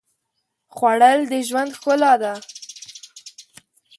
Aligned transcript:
خوړل 0.75 1.19
د 1.31 1.33
ژوند 1.47 1.71
ښکلا 1.77 2.13
ده 2.23 2.33